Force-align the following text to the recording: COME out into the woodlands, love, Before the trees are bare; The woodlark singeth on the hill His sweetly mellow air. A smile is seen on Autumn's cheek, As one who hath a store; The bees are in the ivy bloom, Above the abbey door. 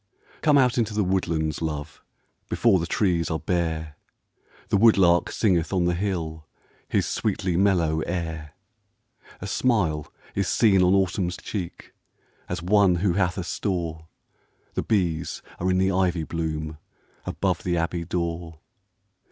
COME 0.41 0.57
out 0.57 0.79
into 0.79 0.95
the 0.95 1.03
woodlands, 1.03 1.61
love, 1.61 2.01
Before 2.49 2.79
the 2.79 2.87
trees 2.87 3.29
are 3.29 3.37
bare; 3.37 3.97
The 4.69 4.77
woodlark 4.77 5.29
singeth 5.31 5.71
on 5.71 5.85
the 5.85 5.93
hill 5.93 6.47
His 6.89 7.05
sweetly 7.05 7.55
mellow 7.55 8.01
air. 8.07 8.55
A 9.41 9.45
smile 9.45 10.11
is 10.33 10.47
seen 10.47 10.81
on 10.81 10.95
Autumn's 10.95 11.37
cheek, 11.37 11.93
As 12.49 12.63
one 12.63 12.95
who 12.95 13.13
hath 13.13 13.37
a 13.37 13.43
store; 13.43 14.07
The 14.73 14.81
bees 14.81 15.43
are 15.59 15.69
in 15.69 15.77
the 15.77 15.91
ivy 15.91 16.23
bloom, 16.23 16.79
Above 17.27 17.61
the 17.61 17.77
abbey 17.77 18.03
door. 18.03 18.57